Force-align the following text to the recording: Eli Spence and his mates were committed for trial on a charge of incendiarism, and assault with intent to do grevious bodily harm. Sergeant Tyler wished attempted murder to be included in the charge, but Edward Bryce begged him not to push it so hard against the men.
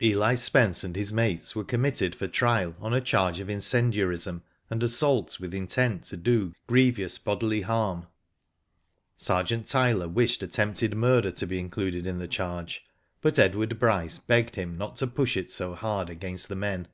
Eli 0.00 0.34
Spence 0.34 0.82
and 0.82 0.96
his 0.96 1.12
mates 1.12 1.54
were 1.54 1.62
committed 1.62 2.14
for 2.14 2.26
trial 2.26 2.74
on 2.80 2.94
a 2.94 3.02
charge 3.02 3.38
of 3.38 3.50
incendiarism, 3.50 4.42
and 4.70 4.82
assault 4.82 5.38
with 5.38 5.52
intent 5.52 6.04
to 6.04 6.16
do 6.16 6.54
grevious 6.66 7.18
bodily 7.22 7.60
harm. 7.60 8.06
Sergeant 9.14 9.66
Tyler 9.66 10.08
wished 10.08 10.42
attempted 10.42 10.94
murder 10.96 11.30
to 11.30 11.46
be 11.46 11.58
included 11.58 12.06
in 12.06 12.18
the 12.18 12.26
charge, 12.26 12.82
but 13.20 13.38
Edward 13.38 13.78
Bryce 13.78 14.18
begged 14.18 14.54
him 14.56 14.78
not 14.78 14.96
to 14.96 15.06
push 15.06 15.36
it 15.36 15.50
so 15.50 15.74
hard 15.74 16.08
against 16.08 16.48
the 16.48 16.56
men. 16.56 16.88